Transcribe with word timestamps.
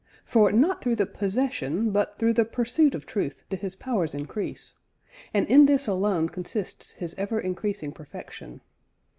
For 0.25 0.51
not 0.51 0.81
through 0.81 0.95
the 0.95 1.05
possession, 1.05 1.91
but 1.91 2.17
through 2.17 2.33
the 2.33 2.43
pursuit 2.43 2.95
of 2.95 3.05
truth 3.05 3.43
do 3.51 3.55
his 3.55 3.75
powers 3.75 4.15
increase, 4.15 4.73
and 5.31 5.45
in 5.45 5.67
this 5.67 5.85
alone 5.85 6.27
consists 6.27 6.93
his 6.93 7.13
ever 7.19 7.39
increasing 7.39 7.91
perfection. 7.91 8.61